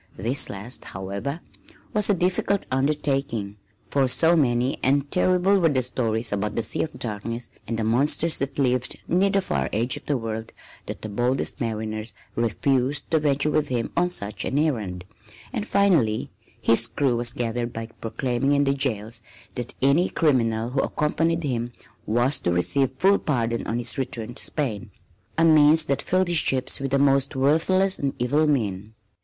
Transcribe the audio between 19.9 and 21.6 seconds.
criminal who accompanied